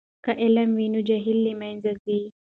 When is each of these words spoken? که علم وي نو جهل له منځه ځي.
که 0.23 0.31
علم 0.43 0.69
وي 0.77 0.87
نو 0.93 0.99
جهل 1.09 1.37
له 1.45 1.53
منځه 1.61 1.91
ځي. 2.03 2.19